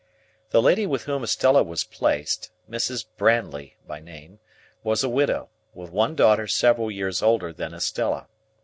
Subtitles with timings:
[0.49, 3.05] The lady with whom Estella was placed, Mrs.
[3.17, 4.39] Brandley by name,
[4.81, 8.27] was a widow, with one daughter several years older than Estella.